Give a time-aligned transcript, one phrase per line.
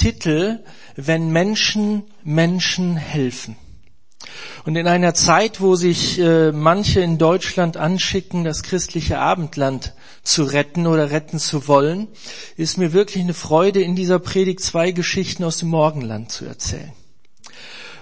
[0.00, 0.60] Titel
[0.96, 3.56] Wenn Menschen Menschen helfen.
[4.64, 10.44] Und in einer Zeit, wo sich äh, manche in Deutschland anschicken, das christliche Abendland zu
[10.44, 12.08] retten oder retten zu wollen,
[12.56, 16.92] ist mir wirklich eine Freude, in dieser Predigt zwei Geschichten aus dem Morgenland zu erzählen.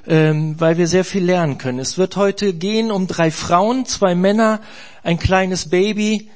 [0.07, 1.81] Ähm, weil wir sehr viel lernen können.
[1.81, 4.61] Es wird heute gehen um drei Frauen, zwei Männer,
[5.03, 6.31] ein kleines Baby,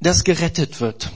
[0.00, 1.10] das gerettet wird.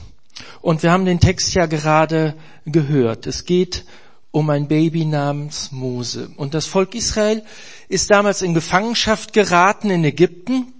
[0.61, 2.35] Und wir haben den Text ja gerade
[2.65, 3.27] gehört.
[3.27, 3.85] Es geht
[4.31, 6.31] um ein Baby namens Mose.
[6.37, 7.43] Und das Volk Israel
[7.89, 10.73] ist damals in Gefangenschaft geraten in Ägypten.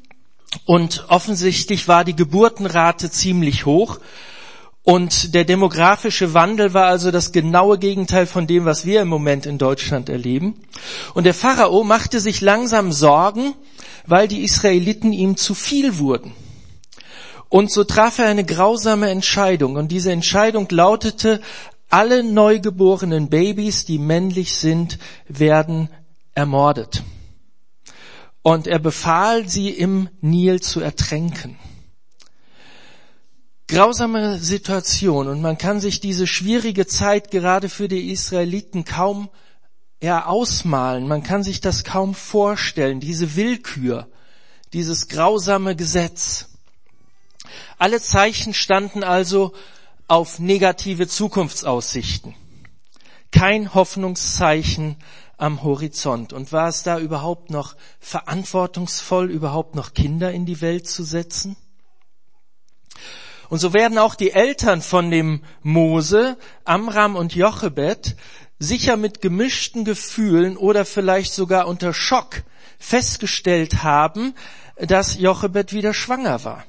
[0.65, 3.99] Und offensichtlich war die Geburtenrate ziemlich hoch.
[4.85, 9.47] Und der demografische Wandel war also das genaue Gegenteil von dem, was wir im Moment
[9.47, 10.55] in Deutschland erleben.
[11.15, 13.55] Und der Pharao machte sich langsam Sorgen,
[14.07, 16.33] weil die Israeliten ihm zu viel wurden.
[17.53, 19.77] Und so traf er eine grausame Entscheidung.
[19.77, 21.43] Und diese Entscheidung lautete,
[21.91, 25.91] alle neugeborenen Babys, die männlich sind, werden
[26.35, 27.03] ermordet.
[28.41, 31.59] Und er befahl, sie im Nil zu ertränken.
[33.69, 39.29] Grausame Situation und man kann sich diese schwierige Zeit gerade für die Israeliten kaum
[40.03, 41.07] ja, ausmalen.
[41.07, 44.09] Man kann sich das kaum vorstellen, diese Willkür,
[44.73, 46.49] dieses grausame Gesetz.
[47.79, 49.53] Alle Zeichen standen also
[50.09, 52.35] auf negative Zukunftsaussichten.
[53.31, 54.97] Kein Hoffnungszeichen
[55.39, 56.33] am Horizont.
[56.33, 61.57] Und war es da überhaupt noch verantwortungsvoll, überhaupt noch Kinder in die Welt zu setzen?
[63.49, 68.17] Und so werden auch die Eltern von dem Mose, Amram und Jochebed,
[68.59, 72.45] sicher mit gemischten Gefühlen oder vielleicht sogar unter Schock
[72.79, 74.35] festgestellt haben,
[74.77, 76.65] dass Jochebed wieder schwanger war.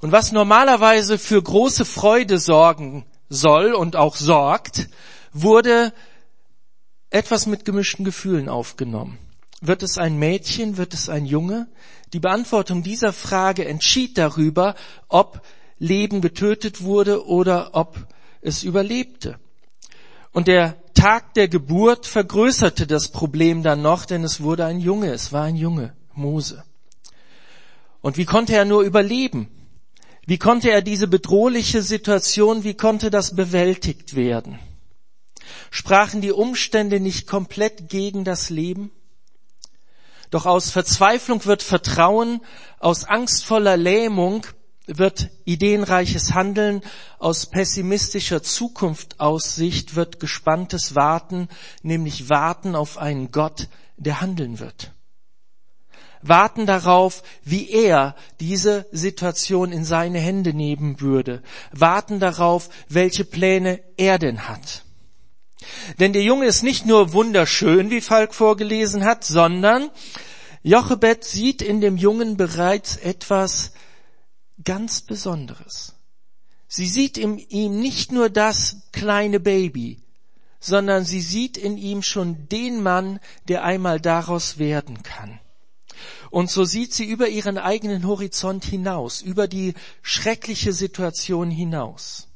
[0.00, 4.88] Und was normalerweise für große Freude sorgen soll und auch sorgt,
[5.32, 5.92] wurde
[7.10, 9.18] etwas mit gemischten Gefühlen aufgenommen.
[9.60, 11.68] Wird es ein Mädchen, wird es ein Junge?
[12.12, 14.74] Die Beantwortung dieser Frage entschied darüber,
[15.08, 15.40] ob
[15.78, 17.96] Leben getötet wurde oder ob
[18.42, 19.38] es überlebte.
[20.32, 25.12] Und der Tag der Geburt vergrößerte das Problem dann noch, denn es wurde ein Junge,
[25.12, 26.64] es war ein Junge, Mose.
[28.06, 29.48] Und wie konnte er nur überleben?
[30.26, 34.60] Wie konnte er diese bedrohliche Situation, wie konnte das bewältigt werden?
[35.72, 38.92] Sprachen die Umstände nicht komplett gegen das Leben?
[40.30, 42.42] Doch aus Verzweiflung wird Vertrauen,
[42.78, 44.46] aus angstvoller Lähmung
[44.86, 46.82] wird ideenreiches Handeln,
[47.18, 51.48] aus pessimistischer Zukunftaussicht wird gespanntes Warten,
[51.82, 54.92] nämlich Warten auf einen Gott, der handeln wird
[56.28, 61.42] warten darauf, wie er diese Situation in seine Hände nehmen würde,
[61.72, 64.84] warten darauf, welche Pläne er denn hat.
[65.98, 69.90] Denn der Junge ist nicht nur wunderschön, wie Falk vorgelesen hat, sondern
[70.62, 73.72] Jochebed sieht in dem Jungen bereits etwas
[74.64, 75.94] ganz Besonderes.
[76.68, 80.02] Sie sieht in ihm nicht nur das kleine Baby,
[80.58, 85.38] sondern sie sieht in ihm schon den Mann, der einmal daraus werden kann.
[86.30, 92.28] Und so sieht sie über ihren eigenen Horizont hinaus, über die schreckliche Situation hinaus.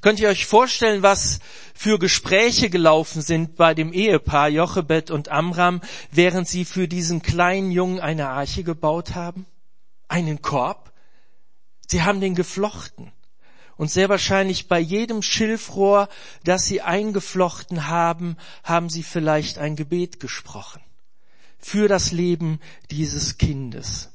[0.00, 1.40] Könnt ihr euch vorstellen, was
[1.74, 5.80] für Gespräche gelaufen sind bei dem Ehepaar Jochebed und Amram,
[6.10, 9.46] während sie für diesen kleinen Jungen eine Arche gebaut haben?
[10.08, 10.92] Einen Korb?
[11.88, 13.12] Sie haben den geflochten.
[13.76, 16.08] Und sehr wahrscheinlich bei jedem Schilfrohr,
[16.44, 20.83] das sie eingeflochten haben, haben sie vielleicht ein Gebet gesprochen
[21.64, 22.60] für das Leben
[22.90, 24.10] dieses Kindes.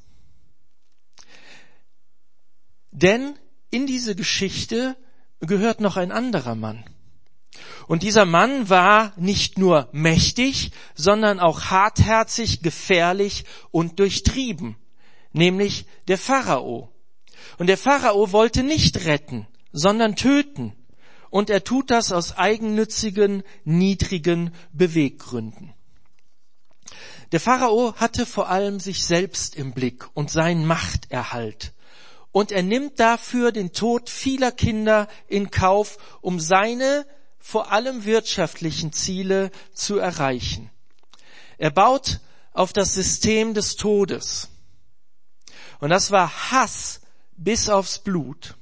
[2.92, 3.34] Denn
[3.70, 4.96] in diese Geschichte
[5.40, 6.84] gehört noch ein anderer Mann.
[7.88, 14.76] Und dieser Mann war nicht nur mächtig, sondern auch hartherzig, gefährlich und durchtrieben,
[15.32, 16.92] nämlich der Pharao.
[17.58, 20.72] Und der Pharao wollte nicht retten, sondern töten.
[21.30, 25.74] Und er tut das aus eigennützigen, niedrigen Beweggründen.
[27.32, 31.72] Der Pharao hatte vor allem sich selbst im Blick und seinen Machterhalt.
[32.32, 37.06] Und er nimmt dafür den Tod vieler Kinder in Kauf, um seine
[37.38, 40.70] vor allem wirtschaftlichen Ziele zu erreichen.
[41.56, 42.20] Er baut
[42.52, 44.48] auf das System des Todes.
[45.78, 47.00] Und das war Hass
[47.36, 48.56] bis aufs Blut.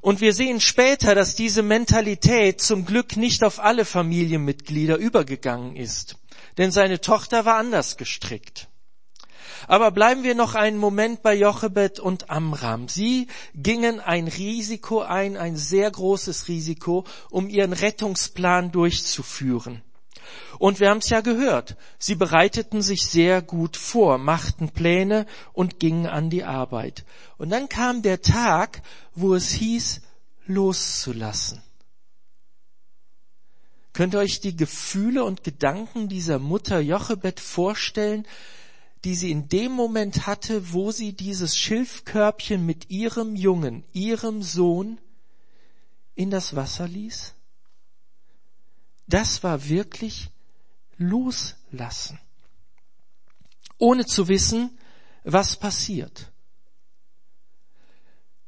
[0.00, 6.16] Und wir sehen später, dass diese Mentalität zum Glück nicht auf alle Familienmitglieder übergegangen ist
[6.58, 8.68] denn seine Tochter war anders gestrickt.
[9.68, 12.88] Aber bleiben wir noch einen Moment bei Jochebed und Amram.
[12.88, 19.82] Sie gingen ein Risiko ein, ein sehr großes Risiko, um ihren Rettungsplan durchzuführen.
[20.58, 25.78] Und wir haben es ja gehört, sie bereiteten sich sehr gut vor, machten Pläne und
[25.78, 27.04] gingen an die Arbeit.
[27.36, 28.82] Und dann kam der Tag,
[29.14, 30.00] wo es hieß,
[30.46, 31.62] loszulassen.
[33.96, 38.26] Könnt ihr euch die Gefühle und Gedanken dieser Mutter Jochebed vorstellen,
[39.04, 44.98] die sie in dem Moment hatte, wo sie dieses Schilfkörbchen mit ihrem Jungen, ihrem Sohn
[46.14, 47.32] in das Wasser ließ?
[49.06, 50.28] Das war wirklich
[50.98, 52.20] loslassen,
[53.78, 54.76] ohne zu wissen,
[55.24, 56.30] was passiert.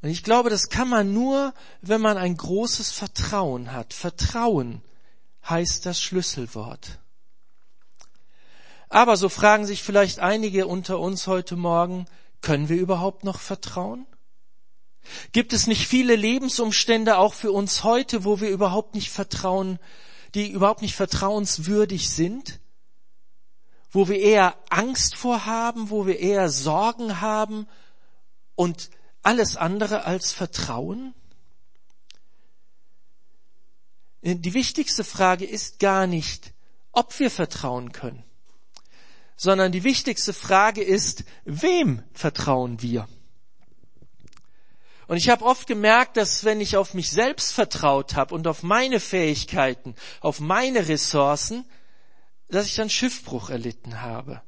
[0.02, 3.94] Und ich glaube, das kann man nur, wenn man ein großes Vertrauen hat.
[3.94, 4.82] Vertrauen
[5.48, 6.98] heißt das Schlüsselwort.
[8.88, 12.06] Aber so fragen sich vielleicht einige unter uns heute Morgen,
[12.40, 14.06] können wir überhaupt noch vertrauen?
[15.32, 19.78] Gibt es nicht viele Lebensumstände auch für uns heute, wo wir überhaupt nicht vertrauen,
[20.34, 22.60] die überhaupt nicht vertrauenswürdig sind?
[23.90, 27.66] Wo wir eher Angst vorhaben, wo wir eher Sorgen haben
[28.54, 28.90] und
[29.22, 31.14] alles andere als Vertrauen?
[34.36, 36.52] Die wichtigste Frage ist gar nicht,
[36.92, 38.24] ob wir vertrauen können
[39.38, 43.08] sondern die wichtigste Frage ist, wem vertrauen wir?
[45.06, 48.64] Und ich habe oft gemerkt, dass wenn ich auf mich selbst vertraut habe und auf
[48.64, 51.64] meine Fähigkeiten, auf meine Ressourcen,
[52.48, 54.42] dass ich dann Schiffbruch erlitten habe.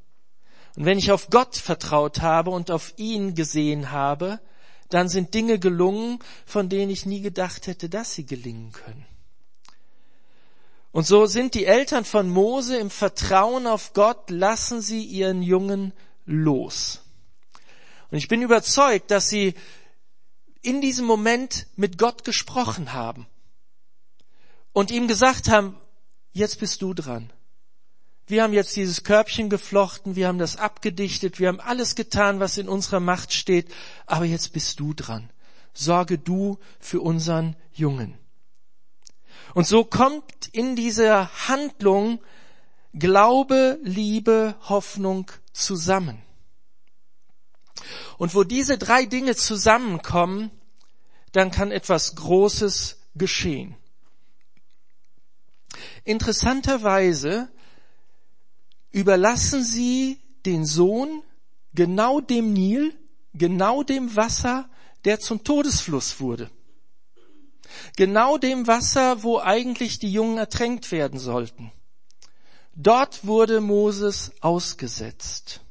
[0.75, 4.41] Und wenn ich auf Gott vertraut habe und auf ihn gesehen habe,
[4.89, 9.05] dann sind Dinge gelungen, von denen ich nie gedacht hätte, dass sie gelingen können.
[10.91, 15.93] Und so sind die Eltern von Mose im Vertrauen auf Gott, lassen sie ihren Jungen
[16.25, 17.01] los.
[18.09, 19.53] Und ich bin überzeugt, dass sie
[20.61, 23.25] in diesem Moment mit Gott gesprochen haben
[24.73, 25.75] und ihm gesagt haben,
[26.33, 27.31] jetzt bist du dran.
[28.27, 32.57] Wir haben jetzt dieses Körbchen geflochten, wir haben das abgedichtet, wir haben alles getan, was
[32.57, 33.67] in unserer Macht steht,
[34.05, 35.29] aber jetzt bist du dran.
[35.73, 38.20] Sorge du für unseren Jungen.
[39.53, 42.19] Und so kommt in dieser Handlung
[42.93, 46.21] Glaube, Liebe, Hoffnung zusammen.
[48.17, 50.51] Und wo diese drei Dinge zusammenkommen,
[51.31, 53.75] dann kann etwas Großes geschehen.
[56.03, 57.49] Interessanterweise
[58.91, 61.23] überlassen sie den Sohn
[61.73, 62.93] genau dem Nil,
[63.33, 64.69] genau dem Wasser,
[65.05, 66.51] der zum Todesfluss wurde.
[67.97, 71.71] Genau dem Wasser, wo eigentlich die Jungen ertränkt werden sollten.
[72.75, 75.61] Dort wurde Moses ausgesetzt.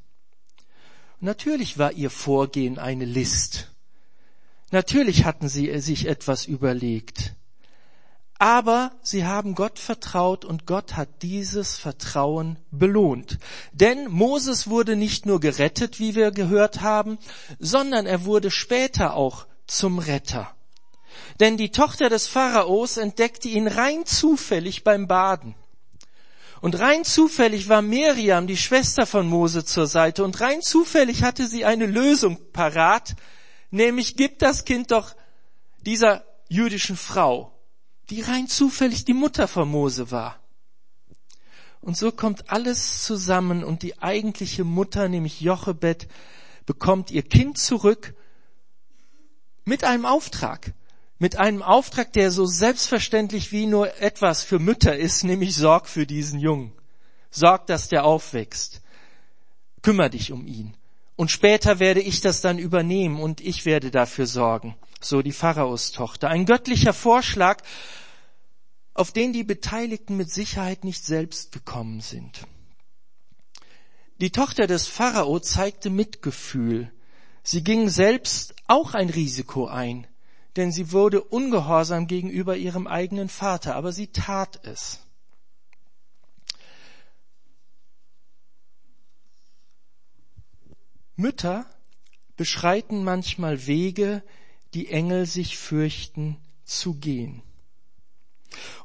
[1.20, 3.69] Natürlich war ihr Vorgehen eine List.
[4.70, 7.35] Natürlich hatten sie sich etwas überlegt.
[8.38, 13.38] Aber sie haben Gott vertraut und Gott hat dieses Vertrauen belohnt.
[13.73, 17.19] Denn Moses wurde nicht nur gerettet, wie wir gehört haben,
[17.58, 20.55] sondern er wurde später auch zum Retter.
[21.38, 25.54] Denn die Tochter des Pharaos entdeckte ihn rein zufällig beim Baden.
[26.60, 30.24] Und rein zufällig war Miriam, die Schwester von Mose, zur Seite.
[30.24, 33.14] Und rein zufällig hatte sie eine Lösung parat,
[33.70, 35.16] nämlich gib das Kind doch
[35.80, 37.52] dieser jüdischen Frau,
[38.10, 40.38] die rein zufällig die Mutter von Mose war.
[41.81, 46.08] Und so kommt alles zusammen und die eigentliche Mutter, nämlich Jochebed,
[46.67, 48.14] bekommt ihr Kind zurück
[49.64, 50.74] mit einem Auftrag
[51.20, 56.06] mit einem Auftrag, der so selbstverständlich wie nur etwas für Mütter ist, nämlich sorg für
[56.06, 56.72] diesen Jungen.
[57.31, 58.81] Sorg, dass der aufwächst.
[59.82, 60.74] Kümmer dich um ihn.
[61.17, 64.77] Und später werde ich das dann übernehmen und ich werde dafür sorgen.
[64.98, 66.31] So die Pharaos Tochter.
[66.31, 67.62] Ein göttlicher Vorschlag,
[68.94, 72.46] auf den die Beteiligten mit Sicherheit nicht selbst gekommen sind.
[74.22, 76.91] Die Tochter des Pharao zeigte Mitgefühl.
[77.43, 80.06] Sie ging selbst auch ein Risiko ein
[80.56, 85.00] denn sie wurde ungehorsam gegenüber ihrem eigenen Vater, aber sie tat es.
[91.16, 91.66] Mütter
[92.36, 94.22] beschreiten manchmal Wege,
[94.72, 97.42] die Engel sich fürchten zu gehen.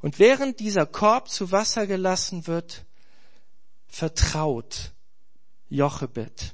[0.01, 2.85] Und während dieser Korb zu Wasser gelassen wird,
[3.87, 4.91] vertraut
[5.69, 6.53] Jochebed.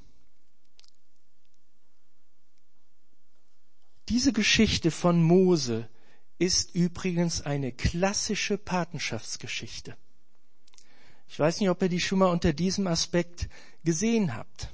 [4.12, 5.88] Diese Geschichte von Mose
[6.38, 9.96] ist übrigens eine klassische Patenschaftsgeschichte.
[11.30, 13.48] Ich weiß nicht, ob ihr die schon mal unter diesem Aspekt
[13.86, 14.68] gesehen habt.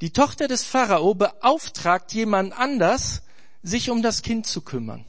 [0.00, 3.22] Die Tochter des Pharao beauftragt jemand anders,
[3.64, 5.04] sich um das Kind zu kümmern.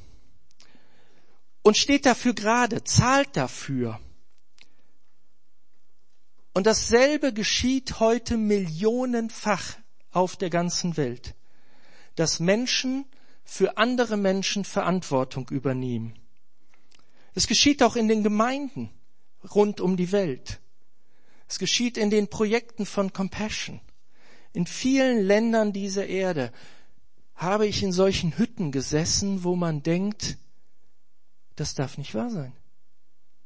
[1.61, 3.99] Und steht dafür gerade, zahlt dafür.
[6.55, 9.77] Und dasselbe geschieht heute millionenfach
[10.09, 11.35] auf der ganzen Welt,
[12.15, 13.05] dass Menschen
[13.49, 16.13] für andere Menschen Verantwortung übernehmen.
[17.33, 18.91] Es geschieht auch in den Gemeinden
[19.55, 20.61] rund um die Welt.
[21.47, 23.81] Es geschieht in den Projekten von Compassion.
[24.53, 26.51] In vielen Ländern dieser Erde
[27.33, 30.37] habe ich in solchen Hütten gesessen, wo man denkt,
[31.55, 32.53] das darf nicht wahr sein.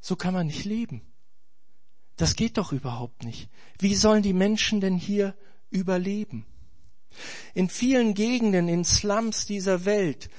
[0.01, 1.01] So kann man nicht leben.
[2.17, 3.49] Das geht doch überhaupt nicht.
[3.79, 5.33] Wie sollen die Menschen denn hier
[5.69, 6.45] überleben?
[7.53, 10.29] In vielen Gegenden, in Slums dieser Welt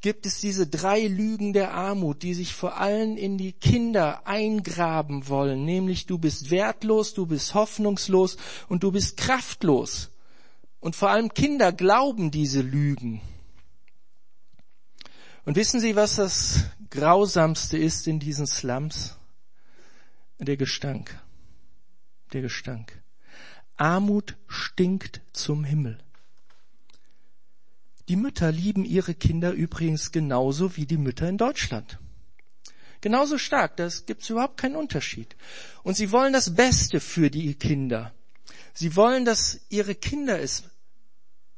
[0.00, 5.28] gibt es diese drei Lügen der Armut, die sich vor allem in die Kinder eingraben
[5.28, 8.36] wollen, nämlich du bist wertlos, du bist hoffnungslos
[8.68, 10.10] und du bist kraftlos.
[10.80, 13.20] Und vor allem Kinder glauben diese Lügen.
[15.44, 19.16] Und wissen Sie, was das Grausamste ist in diesen Slums?
[20.38, 21.20] Der Gestank.
[22.32, 22.97] Der Gestank.
[23.78, 25.98] Armut stinkt zum Himmel.
[28.08, 31.98] Die Mütter lieben ihre Kinder übrigens genauso wie die Mütter in Deutschland.
[33.00, 35.36] Genauso stark, da gibt's überhaupt keinen Unterschied.
[35.84, 38.12] Und sie wollen das Beste für die Kinder.
[38.74, 40.64] Sie wollen, dass ihre Kinder es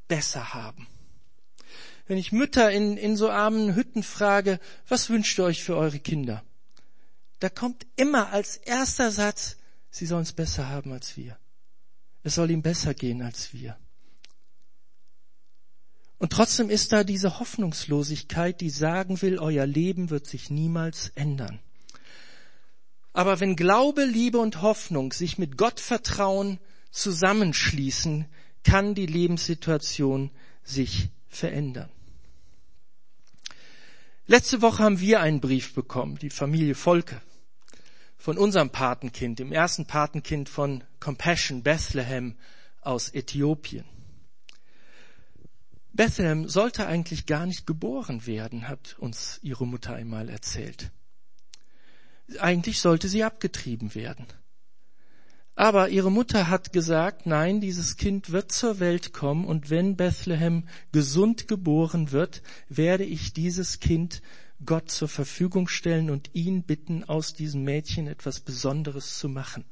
[0.06, 0.86] besser haben.
[2.06, 4.58] Wenn ich Mütter in, in so armen Hütten frage,
[4.88, 6.42] was wünscht ihr euch für eure Kinder?
[7.38, 9.56] Da kommt immer als erster Satz,
[9.90, 11.38] sie sollen es besser haben als wir.
[12.22, 13.76] Es soll ihm besser gehen als wir.
[16.18, 21.60] Und trotzdem ist da diese Hoffnungslosigkeit, die sagen will, euer Leben wird sich niemals ändern.
[23.14, 26.60] Aber wenn Glaube, Liebe und Hoffnung sich mit Gottvertrauen
[26.90, 28.26] zusammenschließen,
[28.64, 30.30] kann die Lebenssituation
[30.62, 31.88] sich verändern.
[34.26, 37.20] Letzte Woche haben wir einen Brief bekommen, die Familie Volke
[38.20, 42.36] von unserem Patenkind, dem ersten Patenkind von Compassion Bethlehem
[42.82, 43.86] aus Äthiopien.
[45.94, 50.90] Bethlehem sollte eigentlich gar nicht geboren werden, hat uns ihre Mutter einmal erzählt.
[52.38, 54.26] Eigentlich sollte sie abgetrieben werden.
[55.54, 60.68] Aber ihre Mutter hat gesagt, nein, dieses Kind wird zur Welt kommen und wenn Bethlehem
[60.92, 64.20] gesund geboren wird, werde ich dieses Kind
[64.64, 69.64] Gott zur Verfügung stellen und ihn bitten, aus diesem Mädchen etwas Besonderes zu machen.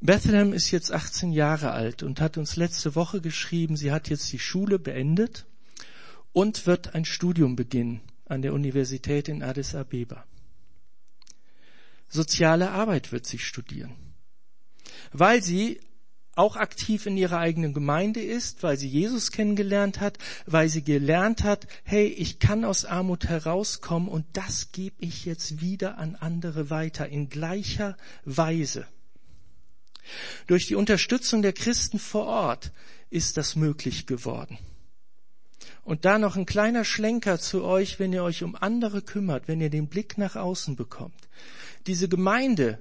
[0.00, 4.32] Bethlehem ist jetzt 18 Jahre alt und hat uns letzte Woche geschrieben, sie hat jetzt
[4.32, 5.46] die Schule beendet
[6.32, 10.24] und wird ein Studium beginnen an der Universität in Addis Abeba.
[12.08, 13.94] Soziale Arbeit wird sie studieren,
[15.12, 15.80] weil sie
[16.40, 20.16] auch aktiv in ihrer eigenen Gemeinde ist, weil sie Jesus kennengelernt hat,
[20.46, 25.60] weil sie gelernt hat, hey, ich kann aus Armut herauskommen und das gebe ich jetzt
[25.60, 27.94] wieder an andere weiter in gleicher
[28.24, 28.86] Weise.
[30.46, 32.72] Durch die Unterstützung der Christen vor Ort
[33.10, 34.56] ist das möglich geworden.
[35.82, 39.60] Und da noch ein kleiner Schlenker zu euch, wenn ihr euch um andere kümmert, wenn
[39.60, 41.28] ihr den Blick nach außen bekommt.
[41.86, 42.78] Diese Gemeinde,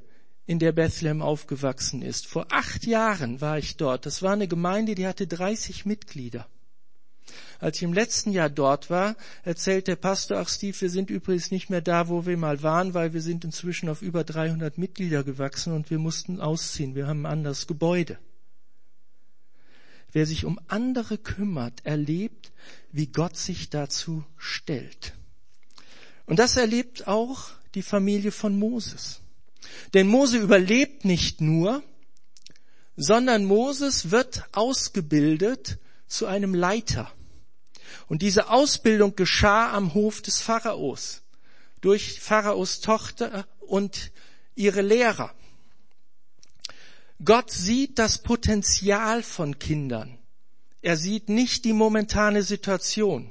[0.49, 2.25] in der Bethlehem aufgewachsen ist.
[2.25, 4.07] Vor acht Jahren war ich dort.
[4.07, 6.47] Das war eine Gemeinde, die hatte 30 Mitglieder.
[7.59, 11.51] Als ich im letzten Jahr dort war, erzählt der Pastor, ach Steve, wir sind übrigens
[11.51, 15.23] nicht mehr da, wo wir mal waren, weil wir sind inzwischen auf über 300 Mitglieder
[15.23, 16.95] gewachsen und wir mussten ausziehen.
[16.95, 18.17] Wir haben ein anderes Gebäude.
[20.11, 22.51] Wer sich um andere kümmert, erlebt,
[22.91, 25.13] wie Gott sich dazu stellt.
[26.25, 29.21] Und das erlebt auch die Familie von Moses.
[29.93, 31.83] Denn Mose überlebt nicht nur,
[32.95, 37.11] sondern Moses wird ausgebildet zu einem Leiter.
[38.07, 41.21] Und diese Ausbildung geschah am Hof des Pharaos
[41.81, 44.11] durch Pharaos Tochter und
[44.55, 45.33] ihre Lehrer.
[47.23, 50.17] Gott sieht das Potenzial von Kindern.
[50.81, 53.29] Er sieht nicht die momentane Situation.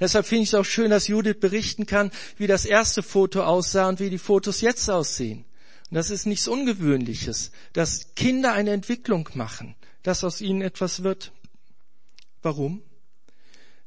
[0.00, 3.88] Deshalb finde ich es auch schön, dass Judith berichten kann, wie das erste Foto aussah
[3.88, 5.44] und wie die Fotos jetzt aussehen.
[5.90, 11.32] Und das ist nichts Ungewöhnliches, dass Kinder eine Entwicklung machen, dass aus ihnen etwas wird.
[12.42, 12.82] Warum?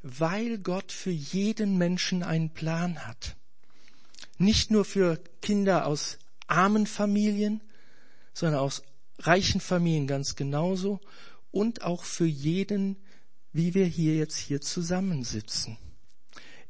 [0.02, 3.36] Weil Gott für jeden Menschen einen Plan hat.
[4.38, 6.18] Nicht nur für Kinder aus
[6.48, 7.62] armen Familien,
[8.34, 8.84] sondern aus
[9.20, 11.02] reichen Familien ganz genauso
[11.52, 12.98] und auch für jeden,
[13.52, 15.78] wie wir hier jetzt hier zusammensitzen.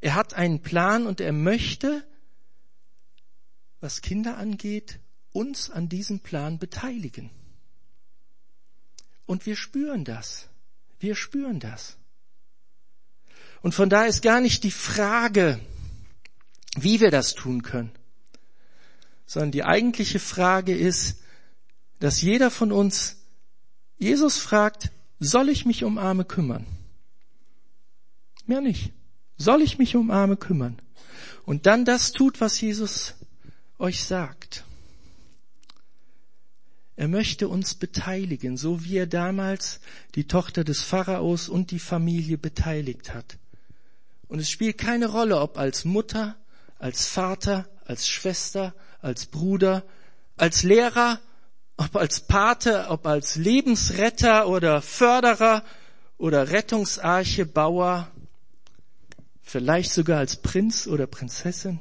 [0.00, 2.04] Er hat einen Plan und er möchte,
[3.80, 4.98] was Kinder angeht,
[5.32, 7.30] uns an diesem Plan beteiligen.
[9.26, 10.48] Und wir spüren das.
[10.98, 11.96] Wir spüren das.
[13.62, 15.60] Und von da ist gar nicht die Frage,
[16.76, 17.92] wie wir das tun können,
[19.26, 21.22] sondern die eigentliche Frage ist,
[21.98, 23.16] dass jeder von uns
[23.98, 24.90] Jesus fragt,
[25.20, 26.66] soll ich mich um Arme kümmern?
[28.46, 28.92] Mehr nicht.
[29.36, 30.80] Soll ich mich um Arme kümmern?
[31.44, 33.14] Und dann das tut, was Jesus
[33.78, 34.64] euch sagt.
[36.96, 39.80] Er möchte uns beteiligen, so wie er damals
[40.14, 43.38] die Tochter des Pharaos und die Familie beteiligt hat.
[44.28, 46.36] Und es spielt keine Rolle, ob als Mutter,
[46.78, 49.84] als Vater, als Schwester, als Bruder,
[50.36, 51.20] als Lehrer,
[51.80, 55.64] ob als Pate, ob als Lebensretter oder Förderer
[56.18, 58.10] oder Rettungsarchebauer,
[59.42, 61.80] vielleicht sogar als Prinz oder Prinzessin.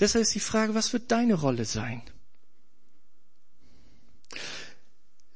[0.00, 2.02] Deshalb ist die Frage, was wird deine Rolle sein?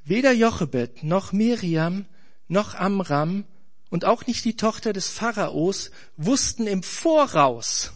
[0.03, 2.07] Weder Jochebed noch Miriam
[2.49, 3.45] noch Amram
[3.89, 7.93] und auch nicht die Tochter des Pharaos wussten im Voraus,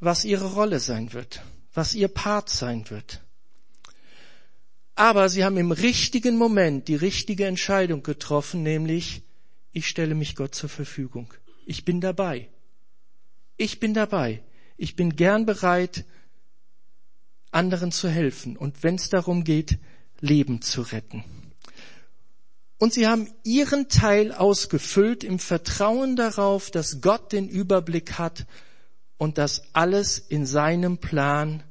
[0.00, 1.40] was ihre Rolle sein wird,
[1.76, 3.22] was ihr Part sein wird.
[4.94, 9.22] Aber sie haben im richtigen Moment die richtige Entscheidung getroffen, nämlich
[9.72, 11.34] ich stelle mich Gott zur Verfügung.
[11.66, 12.48] Ich bin dabei.
[13.58, 14.42] Ich bin dabei.
[14.78, 16.06] Ich bin gern bereit,
[17.50, 19.78] anderen zu helfen und wenn es darum geht,
[20.20, 21.24] Leben zu retten.
[22.78, 28.46] Und sie haben ihren Teil ausgefüllt im Vertrauen darauf, dass Gott den Überblick hat
[29.18, 31.62] und dass alles in seinem Plan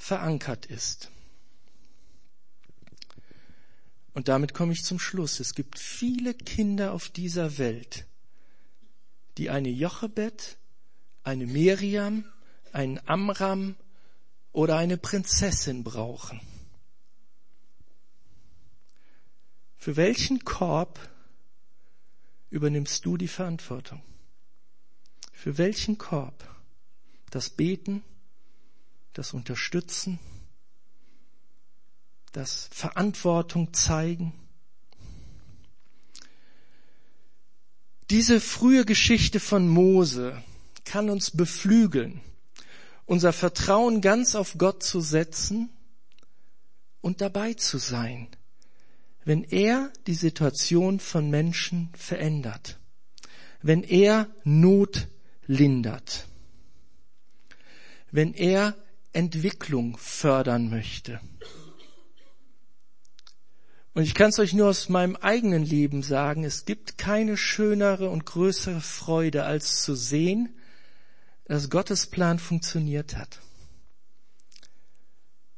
[0.00, 1.10] verankert ist.
[4.12, 5.40] Und damit komme ich zum Schluss.
[5.40, 8.06] Es gibt viele Kinder auf dieser Welt,
[9.36, 10.56] die eine Jochebed,
[11.22, 12.24] eine Miriam,
[12.72, 13.76] einen Amram
[14.52, 16.40] oder eine Prinzessin brauchen.
[19.76, 20.98] Für welchen Korb
[22.48, 24.02] übernimmst du die Verantwortung?
[25.32, 26.48] Für welchen Korb?
[27.30, 28.02] Das Beten,
[29.12, 30.18] das Unterstützen,
[32.32, 34.32] das Verantwortung zeigen.
[38.08, 40.42] Diese frühe Geschichte von Mose
[40.84, 42.20] kann uns beflügeln,
[43.06, 45.70] unser Vertrauen ganz auf Gott zu setzen
[47.00, 48.28] und dabei zu sein
[49.24, 52.78] wenn er die Situation von Menschen verändert,
[53.62, 55.08] wenn er Not
[55.46, 56.26] lindert,
[58.10, 58.74] wenn er
[59.12, 61.20] Entwicklung fördern möchte.
[63.92, 68.08] Und ich kann es euch nur aus meinem eigenen Leben sagen, es gibt keine schönere
[68.08, 70.54] und größere Freude, als zu sehen,
[71.44, 73.40] dass Gottes Plan funktioniert hat.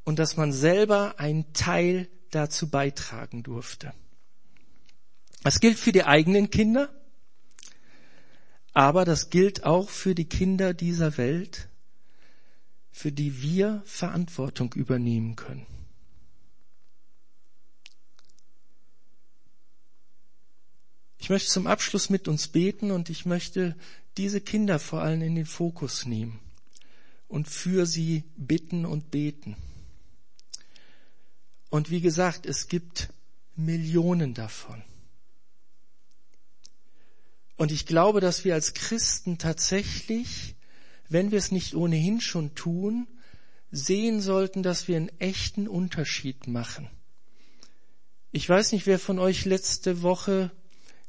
[0.05, 3.93] Und dass man selber ein Teil dazu beitragen durfte.
[5.43, 6.88] Das gilt für die eigenen Kinder,
[8.73, 11.69] aber das gilt auch für die Kinder dieser Welt,
[12.93, 15.67] für die wir Verantwortung übernehmen können.
[21.19, 23.77] Ich möchte zum Abschluss mit uns beten und ich möchte
[24.17, 26.39] diese Kinder vor allem in den Fokus nehmen
[27.29, 29.57] und für sie bitten und beten.
[31.71, 33.09] Und wie gesagt, es gibt
[33.57, 34.83] Millionen davon.
[37.57, 40.57] Und ich glaube, dass wir als Christen tatsächlich,
[41.12, 43.07] wenn wir es nicht ohnehin schon tun,
[43.70, 46.88] sehen sollten, dass wir einen echten Unterschied machen.
[48.31, 50.51] Ich weiß nicht, wer von euch letzte Woche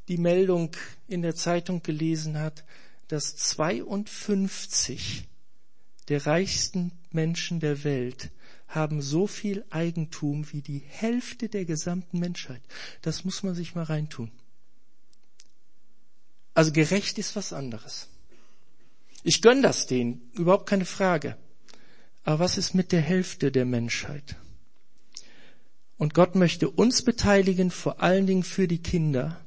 [0.08, 0.70] die Meldung
[1.08, 2.64] in der Zeitung gelesen hat,
[3.08, 5.26] dass 52
[6.08, 8.30] der reichsten Menschen der Welt
[8.68, 12.60] haben so viel Eigentum wie die Hälfte der gesamten Menschheit.
[13.02, 14.30] Das muss man sich mal reintun.
[16.54, 18.08] Also gerecht ist was anderes.
[19.24, 21.36] Ich gönn das denen, überhaupt keine Frage.
[22.24, 24.36] Aber was ist mit der Hälfte der Menschheit?
[25.96, 29.40] Und Gott möchte uns beteiligen, vor allen Dingen für die Kinder.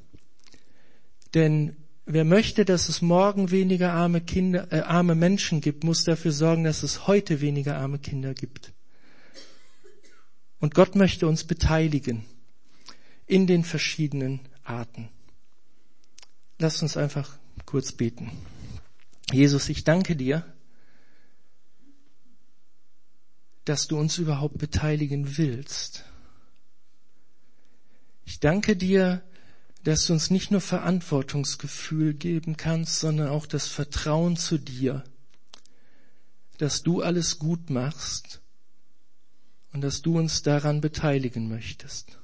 [1.36, 6.32] Denn wer möchte, dass es morgen weniger arme Kinder, äh, arme Menschen gibt, muss dafür
[6.32, 8.74] sorgen, dass es heute weniger arme Kinder gibt.
[10.60, 12.26] Und Gott möchte uns beteiligen
[13.28, 15.10] in den verschiedenen Arten.
[16.58, 18.32] Lass uns einfach kurz beten.
[19.32, 20.46] Jesus, ich danke dir,
[23.66, 26.06] dass du uns überhaupt beteiligen willst.
[28.24, 29.22] Ich danke dir,
[29.84, 35.04] dass du uns nicht nur Verantwortungsgefühl geben kannst, sondern auch das Vertrauen zu dir,
[36.58, 38.42] dass du alles gut machst
[39.74, 42.18] und dass du uns daran beteiligen möchtest.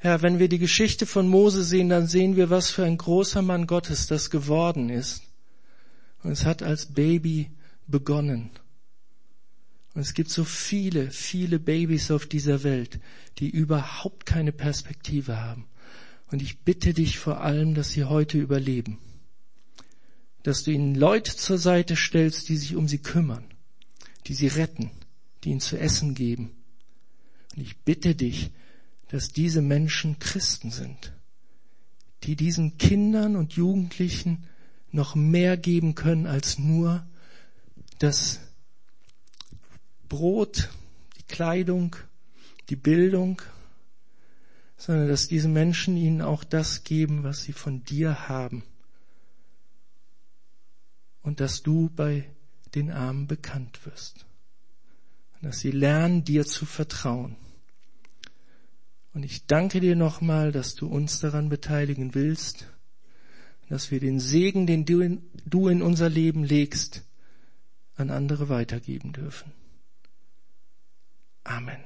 [0.00, 3.42] Herr, wenn wir die Geschichte von Mose sehen, dann sehen wir, was für ein großer
[3.42, 5.22] Mann Gottes das geworden ist.
[6.22, 7.50] Und es hat als Baby
[7.88, 8.50] begonnen.
[9.94, 13.00] Und es gibt so viele, viele Babys auf dieser Welt,
[13.38, 15.66] die überhaupt keine Perspektive haben.
[16.30, 18.98] Und ich bitte dich vor allem, dass sie heute überleben.
[20.44, 23.44] Dass du ihnen Leute zur Seite stellst, die sich um sie kümmern,
[24.26, 24.92] die sie retten,
[25.42, 26.50] die ihnen zu essen geben.
[27.56, 28.52] Und ich bitte dich,
[29.08, 31.12] dass diese Menschen Christen sind,
[32.24, 34.44] die diesen Kindern und Jugendlichen
[34.90, 37.06] noch mehr geben können als nur
[37.98, 38.40] das
[40.08, 40.70] Brot,
[41.18, 41.96] die Kleidung,
[42.68, 43.42] die Bildung,
[44.76, 48.62] sondern dass diese Menschen ihnen auch das geben, was sie von dir haben.
[51.22, 52.24] Und dass du bei
[52.74, 54.24] den Armen bekannt wirst.
[55.34, 57.36] Und dass sie lernen, dir zu vertrauen.
[59.18, 62.68] Und ich danke dir nochmal, dass du uns daran beteiligen willst,
[63.68, 67.02] dass wir den Segen, den du in, du in unser Leben legst,
[67.96, 69.50] an andere weitergeben dürfen.
[71.42, 71.80] Amen.